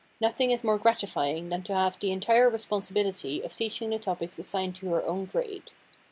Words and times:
Nothing 0.19 0.49
is 0.49 0.63
more 0.63 0.79
gratifying 0.79 1.49
than 1.49 1.61
to 1.61 1.75
have 1.75 1.99
the 1.99 2.09
entire 2.11 2.49
responsibility 2.49 3.43
of 3.43 3.55
teaching 3.55 3.91
the 3.91 3.99
topics 3.99 4.39
assigned 4.39 4.75
to 4.77 4.89
her 4.93 5.03
own 5.05 5.25
grade. 5.25 5.69